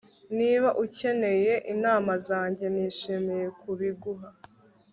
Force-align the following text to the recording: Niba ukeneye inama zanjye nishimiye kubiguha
Niba 0.37 0.69
ukeneye 0.83 1.53
inama 1.73 2.11
zanjye 2.27 2.65
nishimiye 2.73 3.45
kubiguha 3.59 4.29